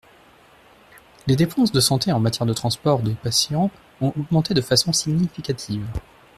[1.27, 3.69] Les dépenses de santé en matière de transport de patients
[4.01, 5.85] ont augmenté de façon significative.